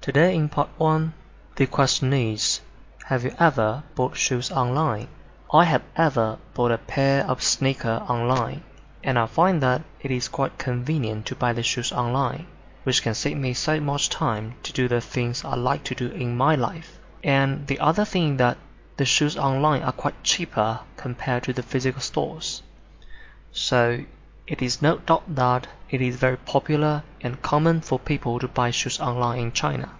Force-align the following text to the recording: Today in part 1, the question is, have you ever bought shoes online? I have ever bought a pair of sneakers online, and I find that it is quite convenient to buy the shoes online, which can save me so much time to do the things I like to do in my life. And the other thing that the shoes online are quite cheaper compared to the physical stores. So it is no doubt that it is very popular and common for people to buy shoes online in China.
Today 0.00 0.36
in 0.36 0.48
part 0.48 0.68
1, 0.78 1.12
the 1.56 1.66
question 1.66 2.12
is, 2.12 2.60
have 3.06 3.24
you 3.24 3.34
ever 3.40 3.82
bought 3.96 4.16
shoes 4.16 4.48
online? 4.52 5.08
I 5.52 5.64
have 5.64 5.82
ever 5.96 6.38
bought 6.54 6.70
a 6.70 6.78
pair 6.78 7.24
of 7.26 7.42
sneakers 7.42 8.02
online, 8.08 8.62
and 9.02 9.18
I 9.18 9.26
find 9.26 9.60
that 9.62 9.82
it 10.00 10.12
is 10.12 10.28
quite 10.28 10.56
convenient 10.56 11.26
to 11.26 11.34
buy 11.34 11.52
the 11.52 11.64
shoes 11.64 11.90
online, 11.90 12.46
which 12.84 13.02
can 13.02 13.14
save 13.14 13.38
me 13.38 13.54
so 13.54 13.80
much 13.80 14.08
time 14.08 14.54
to 14.62 14.72
do 14.72 14.86
the 14.86 15.00
things 15.00 15.44
I 15.44 15.56
like 15.56 15.82
to 15.84 15.96
do 15.96 16.06
in 16.06 16.36
my 16.36 16.54
life. 16.54 17.00
And 17.24 17.66
the 17.66 17.80
other 17.80 18.04
thing 18.04 18.36
that 18.36 18.56
the 18.98 19.04
shoes 19.04 19.36
online 19.36 19.82
are 19.82 19.90
quite 19.90 20.22
cheaper 20.22 20.78
compared 20.96 21.42
to 21.42 21.52
the 21.52 21.64
physical 21.64 22.00
stores. 22.00 22.62
So 23.50 24.04
it 24.50 24.62
is 24.62 24.80
no 24.80 24.96
doubt 24.98 25.22
that 25.34 25.66
it 25.90 26.00
is 26.00 26.16
very 26.16 26.36
popular 26.38 27.02
and 27.20 27.42
common 27.42 27.82
for 27.82 27.98
people 27.98 28.38
to 28.38 28.48
buy 28.48 28.70
shoes 28.70 28.98
online 28.98 29.38
in 29.38 29.52
China. 29.52 29.90